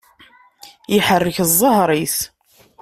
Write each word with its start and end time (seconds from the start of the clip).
Iḥerrek 0.97 1.37
ẓẓher-is. 1.49 2.17